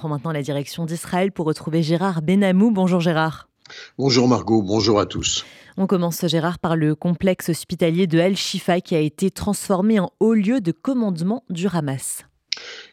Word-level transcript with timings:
prend 0.00 0.08
maintenant 0.08 0.32
la 0.32 0.40
direction 0.40 0.86
d'Israël 0.86 1.30
pour 1.30 1.44
retrouver 1.44 1.82
Gérard 1.82 2.22
Benamou. 2.22 2.70
Bonjour 2.70 3.00
Gérard. 3.00 3.48
Bonjour 3.98 4.26
Margot, 4.28 4.62
bonjour 4.62 4.98
à 4.98 5.04
tous. 5.04 5.44
On 5.76 5.86
commence 5.86 6.26
Gérard 6.26 6.58
par 6.58 6.74
le 6.74 6.94
complexe 6.94 7.50
hospitalier 7.50 8.06
de 8.06 8.18
Al-Shifa 8.18 8.80
qui 8.80 8.94
a 8.94 9.00
été 9.00 9.30
transformé 9.30 10.00
en 10.00 10.10
haut 10.18 10.32
lieu 10.32 10.62
de 10.62 10.72
commandement 10.72 11.44
du 11.50 11.66
Hamas. 11.70 12.24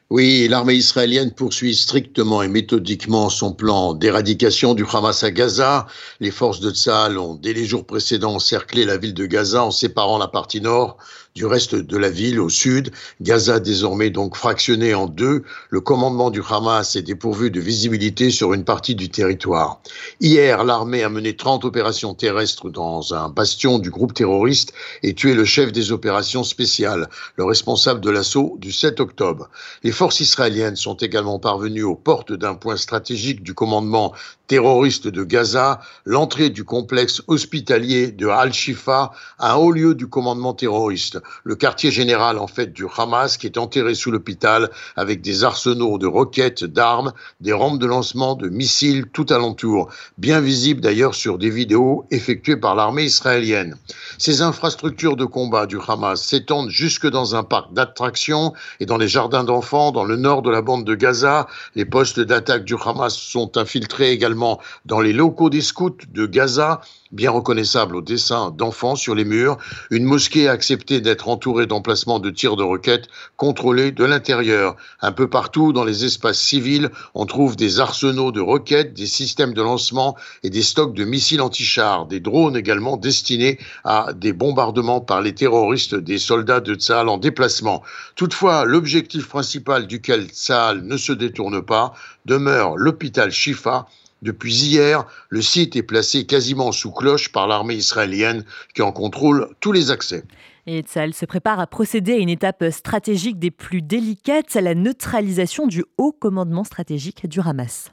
Oui, 0.09 0.47
l'armée 0.47 0.75
israélienne 0.75 1.33
poursuit 1.33 1.75
strictement 1.75 2.41
et 2.41 2.47
méthodiquement 2.47 3.29
son 3.29 3.51
plan 3.51 3.93
d'éradication 3.93 4.73
du 4.73 4.85
Hamas 4.93 5.21
à 5.23 5.31
Gaza. 5.31 5.85
Les 6.21 6.31
forces 6.31 6.61
de 6.61 6.71
Tzahal 6.71 7.17
ont, 7.17 7.35
dès 7.35 7.51
les 7.51 7.65
jours 7.65 7.85
précédents, 7.85 8.35
encerclé 8.35 8.85
la 8.85 8.95
ville 8.95 9.13
de 9.13 9.25
Gaza 9.25 9.65
en 9.65 9.71
séparant 9.71 10.17
la 10.17 10.29
partie 10.29 10.61
nord 10.61 10.97
du 11.37 11.45
reste 11.45 11.75
de 11.75 11.97
la 11.97 12.09
ville 12.09 12.39
au 12.39 12.49
sud. 12.49 12.89
Gaza 13.21 13.59
désormais 13.59 14.09
donc 14.09 14.35
fractionné 14.35 14.95
en 14.95 15.05
deux. 15.05 15.43
Le 15.69 15.81
commandement 15.81 16.31
du 16.31 16.41
Hamas 16.49 16.95
est 16.95 17.03
dépourvu 17.03 17.51
de 17.51 17.59
visibilité 17.59 18.31
sur 18.31 18.53
une 18.53 18.63
partie 18.63 18.95
du 18.95 19.09
territoire. 19.09 19.81
Hier, 20.19 20.63
l'armée 20.63 21.03
a 21.03 21.09
mené 21.09 21.35
30 21.35 21.63
opérations 21.63 22.15
terrestres 22.15 22.71
dans 22.71 23.13
un 23.13 23.29
bastion 23.29 23.77
du 23.77 23.91
groupe 23.91 24.15
terroriste 24.15 24.73
et 25.03 25.13
tué 25.13 25.35
le 25.35 25.45
chef 25.45 25.71
des 25.71 25.91
opérations 25.91 26.43
spéciales, 26.43 27.07
le 27.35 27.43
responsable 27.43 27.99
de 27.99 28.09
l'assaut 28.09 28.55
du 28.57 28.71
7 28.71 28.99
octobre. 28.99 29.49
Forces 29.97 30.19
israéliennes 30.19 30.75
sont 30.75 30.95
également 30.97 31.39
parvenues 31.39 31.81
aux 31.81 31.95
portes 31.95 32.31
d'un 32.31 32.53
point 32.53 32.77
stratégique 32.77 33.41
du 33.41 33.55
commandement 33.55 34.13
terroriste 34.45 35.07
de 35.07 35.23
Gaza, 35.23 35.81
l'entrée 36.05 36.49
du 36.49 36.63
complexe 36.63 37.21
hospitalier 37.27 38.11
de 38.11 38.27
Al-Shifa, 38.27 39.11
un 39.39 39.55
haut 39.55 39.71
lieu 39.71 39.95
du 39.95 40.07
commandement 40.07 40.53
terroriste, 40.53 41.19
le 41.43 41.55
quartier 41.55 41.89
général 41.89 42.37
en 42.37 42.45
fait 42.47 42.71
du 42.71 42.85
Hamas 42.95 43.37
qui 43.37 43.47
est 43.47 43.57
enterré 43.57 43.95
sous 43.95 44.11
l'hôpital 44.11 44.69
avec 44.95 45.21
des 45.21 45.43
arsenaux 45.43 45.97
de 45.97 46.05
roquettes, 46.05 46.63
d'armes, 46.63 47.11
des 47.41 47.51
rampes 47.51 47.79
de 47.79 47.87
lancement 47.87 48.35
de 48.35 48.49
missiles 48.49 49.07
tout 49.11 49.25
alentour, 49.31 49.89
bien 50.19 50.39
visible 50.39 50.79
d'ailleurs 50.79 51.15
sur 51.15 51.39
des 51.39 51.49
vidéos 51.49 52.05
effectuées 52.11 52.57
par 52.57 52.75
l'armée 52.75 53.03
israélienne. 53.03 53.75
Ces 54.19 54.43
infrastructures 54.43 55.15
de 55.15 55.25
combat 55.25 55.65
du 55.65 55.79
Hamas 55.85 56.21
s'étendent 56.21 56.69
jusque 56.69 57.07
dans 57.07 57.35
un 57.35 57.43
parc 57.43 57.73
d'attractions 57.73 58.53
et 58.79 58.85
dans 58.85 58.97
les 58.97 59.07
jardins 59.07 59.43
d'enfants 59.43 59.86
dans 59.91 60.05
le 60.05 60.15
nord 60.15 60.41
de 60.41 60.49
la 60.49 60.61
bande 60.61 60.85
de 60.85 60.95
Gaza. 60.95 61.47
Les 61.75 61.85
postes 61.85 62.19
d'attaque 62.19 62.63
du 62.63 62.75
Hamas 62.75 63.15
sont 63.15 63.57
infiltrés 63.57 64.11
également 64.11 64.59
dans 64.85 64.99
les 64.99 65.13
locaux 65.13 65.49
des 65.49 65.61
scouts 65.61 65.97
de 66.11 66.25
Gaza, 66.25 66.81
bien 67.11 67.31
reconnaissables 67.31 67.95
au 67.95 68.01
dessin 68.01 68.51
d'enfants 68.51 68.95
sur 68.95 69.15
les 69.15 69.25
murs. 69.25 69.57
Une 69.91 70.03
mosquée 70.03 70.47
a 70.47 70.51
accepté 70.51 71.01
d'être 71.01 71.29
entourée 71.29 71.65
d'emplacements 71.65 72.19
de 72.19 72.29
tirs 72.29 72.55
de 72.55 72.63
roquettes 72.63 73.07
contrôlés 73.35 73.91
de 73.91 74.05
l'intérieur. 74.05 74.75
Un 75.01 75.11
peu 75.11 75.29
partout 75.29 75.73
dans 75.73 75.83
les 75.83 76.05
espaces 76.05 76.39
civils, 76.39 76.89
on 77.13 77.25
trouve 77.25 77.55
des 77.55 77.79
arsenaux 77.79 78.31
de 78.31 78.41
roquettes, 78.41 78.93
des 78.93 79.07
systèmes 79.07 79.53
de 79.53 79.61
lancement 79.61 80.15
et 80.43 80.49
des 80.49 80.61
stocks 80.61 80.93
de 80.93 81.05
missiles 81.05 81.41
anti-chars, 81.41 82.05
des 82.05 82.19
drones 82.19 82.57
également 82.57 82.97
destinés 82.97 83.59
à 83.83 84.13
des 84.13 84.33
bombardements 84.33 85.01
par 85.01 85.21
les 85.21 85.33
terroristes 85.33 85.95
des 85.95 86.17
soldats 86.17 86.59
de 86.59 86.75
Tsahal 86.75 87.09
en 87.09 87.17
déplacement. 87.17 87.83
Toutefois, 88.15 88.65
l'objectif 88.65 89.27
principal 89.27 89.87
duquel 89.87 90.27
Tsahal 90.27 90.83
ne 90.83 90.97
se 90.97 91.11
détourne 91.11 91.61
pas 91.61 91.93
demeure 92.25 92.77
l'hôpital 92.77 93.31
Shifa 93.31 93.87
depuis 94.21 94.53
hier, 94.53 95.05
le 95.29 95.41
site 95.41 95.75
est 95.75 95.83
placé 95.83 96.25
quasiment 96.25 96.71
sous 96.71 96.91
cloche 96.91 97.31
par 97.31 97.47
l'armée 97.47 97.75
israélienne 97.75 98.43
qui 98.73 98.81
en 98.81 98.91
contrôle 98.91 99.49
tous 99.59 99.71
les 99.71 99.91
accès. 99.91 100.23
Et 100.65 100.81
Tzal 100.81 101.13
se 101.13 101.25
prépare 101.25 101.59
à 101.59 101.67
procéder 101.67 102.13
à 102.13 102.17
une 102.17 102.29
étape 102.29 102.65
stratégique 102.71 103.39
des 103.39 103.51
plus 103.51 103.81
délicates, 103.81 104.55
à 104.55 104.61
la 104.61 104.75
neutralisation 104.75 105.65
du 105.65 105.85
haut 105.97 106.11
commandement 106.11 106.65
stratégique 106.65 107.27
du 107.27 107.39
Hamas. 107.39 107.89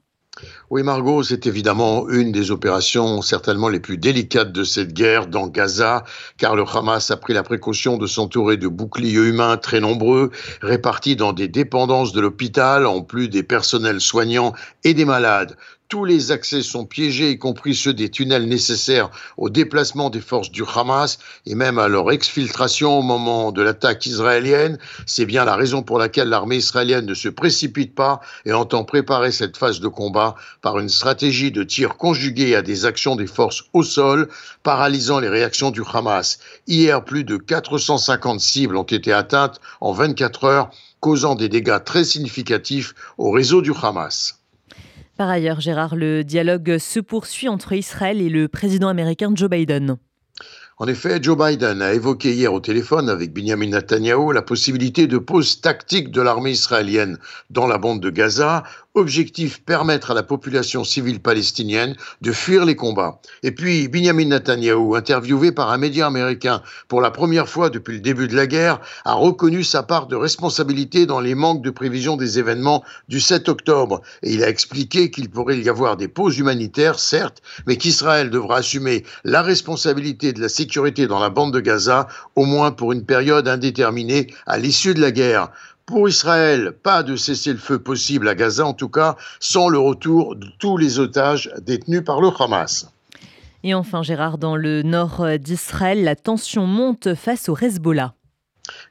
Oui, 0.70 0.82
Margot, 0.82 1.22
c'est 1.22 1.46
évidemment 1.46 2.08
une 2.08 2.32
des 2.32 2.50
opérations 2.50 3.22
certainement 3.22 3.68
les 3.68 3.78
plus 3.78 3.98
délicates 3.98 4.50
de 4.50 4.64
cette 4.64 4.92
guerre 4.92 5.28
dans 5.28 5.46
Gaza, 5.46 6.02
car 6.38 6.56
le 6.56 6.64
Hamas 6.64 7.10
a 7.12 7.16
pris 7.16 7.32
la 7.32 7.44
précaution 7.44 7.96
de 7.96 8.08
s'entourer 8.08 8.56
de 8.56 8.66
boucliers 8.66 9.28
humains 9.28 9.56
très 9.56 9.78
nombreux, 9.78 10.32
répartis 10.60 11.14
dans 11.14 11.32
des 11.32 11.46
dépendances 11.46 12.12
de 12.12 12.20
l'hôpital, 12.20 12.86
en 12.86 13.02
plus 13.02 13.28
des 13.28 13.44
personnels 13.44 14.00
soignants 14.00 14.52
et 14.82 14.94
des 14.94 15.04
malades. 15.04 15.56
Tous 15.90 16.06
les 16.06 16.32
accès 16.32 16.62
sont 16.62 16.86
piégés, 16.86 17.30
y 17.30 17.38
compris 17.38 17.74
ceux 17.74 17.92
des 17.92 18.10
tunnels 18.10 18.48
nécessaires 18.48 19.10
au 19.36 19.50
déplacement 19.50 20.08
des 20.08 20.22
forces 20.22 20.50
du 20.50 20.62
Hamas 20.74 21.18
et 21.44 21.54
même 21.54 21.78
à 21.78 21.88
leur 21.88 22.10
exfiltration 22.10 22.98
au 22.98 23.02
moment 23.02 23.52
de 23.52 23.62
l'attaque 23.62 24.06
israélienne. 24.06 24.78
C'est 25.04 25.26
bien 25.26 25.44
la 25.44 25.56
raison 25.56 25.82
pour 25.82 25.98
laquelle 25.98 26.30
l'armée 26.30 26.56
israélienne 26.56 27.04
ne 27.04 27.12
se 27.12 27.28
précipite 27.28 27.94
pas 27.94 28.20
et 28.46 28.54
entend 28.54 28.84
préparer 28.84 29.30
cette 29.30 29.58
phase 29.58 29.78
de 29.78 29.88
combat 29.88 30.36
par 30.62 30.78
une 30.78 30.88
stratégie 30.88 31.52
de 31.52 31.62
tir 31.62 31.98
conjuguée 31.98 32.56
à 32.56 32.62
des 32.62 32.86
actions 32.86 33.14
des 33.14 33.26
forces 33.26 33.64
au 33.74 33.82
sol, 33.82 34.30
paralysant 34.62 35.20
les 35.20 35.28
réactions 35.28 35.70
du 35.70 35.82
Hamas. 35.92 36.38
Hier, 36.66 37.04
plus 37.04 37.24
de 37.24 37.36
450 37.36 38.40
cibles 38.40 38.78
ont 38.78 38.84
été 38.84 39.12
atteintes 39.12 39.60
en 39.82 39.92
24 39.92 40.44
heures, 40.44 40.70
causant 41.00 41.34
des 41.34 41.50
dégâts 41.50 41.84
très 41.84 42.04
significatifs 42.04 42.94
au 43.18 43.30
réseau 43.30 43.60
du 43.60 43.72
Hamas. 43.82 44.40
Par 45.16 45.30
ailleurs, 45.30 45.60
Gérard, 45.60 45.94
le 45.94 46.24
dialogue 46.24 46.78
se 46.78 46.98
poursuit 46.98 47.48
entre 47.48 47.72
Israël 47.72 48.20
et 48.20 48.28
le 48.28 48.48
président 48.48 48.88
américain 48.88 49.30
Joe 49.32 49.48
Biden. 49.48 49.96
En 50.78 50.88
effet, 50.88 51.22
Joe 51.22 51.38
Biden 51.38 51.82
a 51.82 51.94
évoqué 51.94 52.32
hier 52.32 52.52
au 52.52 52.58
téléphone 52.58 53.08
avec 53.08 53.32
Benjamin 53.32 53.68
Netanyahu 53.68 54.32
la 54.32 54.42
possibilité 54.42 55.06
de 55.06 55.18
pause 55.18 55.60
tactique 55.60 56.10
de 56.10 56.20
l'armée 56.20 56.50
israélienne 56.50 57.18
dans 57.50 57.68
la 57.68 57.78
bande 57.78 58.00
de 58.00 58.10
Gaza 58.10 58.64
Objectif 58.96 59.60
permettre 59.60 60.12
à 60.12 60.14
la 60.14 60.22
population 60.22 60.84
civile 60.84 61.18
palestinienne 61.18 61.96
de 62.20 62.30
fuir 62.30 62.64
les 62.64 62.76
combats. 62.76 63.20
Et 63.42 63.50
puis, 63.50 63.88
Benjamin 63.88 64.26
Netanyahu, 64.26 64.94
interviewé 64.94 65.50
par 65.50 65.72
un 65.72 65.78
média 65.78 66.06
américain 66.06 66.62
pour 66.86 67.00
la 67.00 67.10
première 67.10 67.48
fois 67.48 67.70
depuis 67.70 67.94
le 67.94 68.00
début 68.00 68.28
de 68.28 68.36
la 68.36 68.46
guerre, 68.46 68.80
a 69.04 69.14
reconnu 69.14 69.64
sa 69.64 69.82
part 69.82 70.06
de 70.06 70.14
responsabilité 70.14 71.06
dans 71.06 71.18
les 71.18 71.34
manques 71.34 71.62
de 71.62 71.70
prévision 71.70 72.16
des 72.16 72.38
événements 72.38 72.84
du 73.08 73.18
7 73.18 73.48
octobre. 73.48 74.00
Et 74.22 74.32
il 74.34 74.44
a 74.44 74.48
expliqué 74.48 75.10
qu'il 75.10 75.28
pourrait 75.28 75.58
y 75.58 75.68
avoir 75.68 75.96
des 75.96 76.06
pauses 76.06 76.38
humanitaires, 76.38 77.00
certes, 77.00 77.42
mais 77.66 77.76
qu'Israël 77.76 78.30
devra 78.30 78.58
assumer 78.58 79.04
la 79.24 79.42
responsabilité 79.42 80.32
de 80.32 80.40
la 80.40 80.48
sécurité 80.48 81.08
dans 81.08 81.18
la 81.18 81.30
bande 81.30 81.52
de 81.52 81.58
Gaza, 81.58 82.06
au 82.36 82.44
moins 82.44 82.70
pour 82.70 82.92
une 82.92 83.04
période 83.04 83.48
indéterminée 83.48 84.32
à 84.46 84.56
l'issue 84.56 84.94
de 84.94 85.00
la 85.00 85.10
guerre. 85.10 85.50
Pour 85.86 86.08
Israël, 86.08 86.72
pas 86.82 87.02
de 87.02 87.14
cessez-le-feu 87.14 87.78
possible 87.78 88.28
à 88.28 88.34
Gaza, 88.34 88.64
en 88.64 88.72
tout 88.72 88.88
cas 88.88 89.16
sans 89.38 89.68
le 89.68 89.78
retour 89.78 90.34
de 90.34 90.46
tous 90.58 90.78
les 90.78 90.98
otages 90.98 91.50
détenus 91.60 92.02
par 92.04 92.20
le 92.20 92.28
Hamas. 92.38 92.90
Et 93.62 93.74
enfin, 93.74 94.02
Gérard, 94.02 94.38
dans 94.38 94.56
le 94.56 94.82
nord 94.82 95.26
d'Israël, 95.38 96.02
la 96.04 96.16
tension 96.16 96.66
monte 96.66 97.14
face 97.14 97.48
au 97.48 97.56
Hezbollah. 97.56 98.14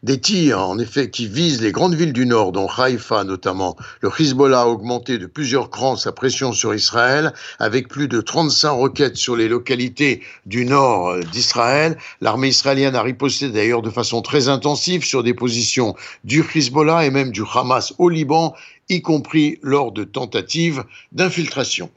Des 0.04 0.20
tirs, 0.20 0.60
en 0.60 0.78
effet, 0.78 1.10
qui 1.10 1.28
visent 1.28 1.62
les 1.62 1.72
grandes 1.72 1.96
villes 1.96 2.14
du 2.14 2.28
nord, 2.28 2.52
dont 2.52 2.68
Haïfa 2.68 3.24
notamment. 3.24 3.76
Le 4.02 4.12
Hezbollah 4.18 4.62
a 4.62 4.66
augmenté 4.68 5.18
de 5.18 5.26
plusieurs 5.26 5.72
crans 5.72 5.96
sa 5.96 6.12
pression 6.12 6.54
sur 6.54 6.76
Israël, 6.76 7.34
avec 7.58 7.88
plus 7.88 8.08
de 8.08 8.22
35 8.22 8.70
roquettes 8.70 9.18
sur 9.18 9.36
les 9.36 9.48
localités 9.48 10.22
du 10.46 10.66
nord 10.66 11.18
d'Israël. 11.32 11.98
L'armée 12.22 12.50
israélienne 12.50 12.96
a 12.96 13.02
riposté 13.02 13.50
d'ailleurs 13.50 13.82
de 13.82 13.90
façon 13.90 14.22
très 14.22 14.48
intensive 14.48 15.04
sur 15.04 15.24
des 15.24 15.34
positions 15.34 15.96
du 16.24 16.44
Hezbollah 16.54 17.06
et 17.06 17.10
même 17.10 17.32
du 17.32 17.42
Hamas 17.52 17.94
au 17.98 18.10
Liban, 18.10 18.54
y 18.90 19.02
compris 19.02 19.58
lors 19.64 19.92
de 19.92 20.04
tentatives 20.04 20.84
d'infiltration. 21.14 21.90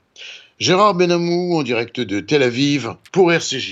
Gérard 0.58 0.94
Benamou 0.94 1.58
en 1.58 1.62
direct 1.62 2.00
de 2.00 2.20
Tel 2.20 2.42
Aviv 2.42 2.94
pour 3.12 3.30
RCJ. 3.30 3.64